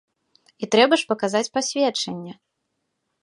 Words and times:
І 0.63 0.69
трэба 0.75 0.93
ж 1.01 1.11
паказаць 1.11 1.53
пасведчанне. 1.57 2.33